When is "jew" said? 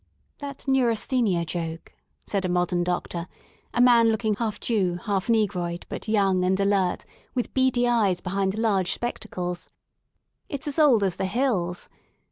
4.59-4.95